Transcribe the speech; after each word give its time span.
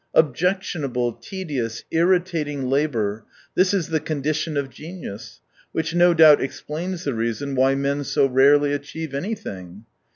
Objectionable, 0.15 1.13
tedious, 1.13 1.83
irritating 1.91 2.67
labour,— 2.71 3.23
this 3.55 3.71
is 3.71 3.89
the 3.89 3.99
condi 3.99 4.33
tion 4.33 4.57
of 4.57 4.67
genius, 4.71 5.41
which 5.73 5.93
no 5.93 6.11
doubt 6.11 6.41
explains 6.41 7.03
the 7.03 7.13
reason 7.13 7.53
why 7.53 7.75
men 7.75 8.03
so 8.03 8.25
rarely 8.25 8.73
achieve 8.73 9.13
anything. 9.13 9.85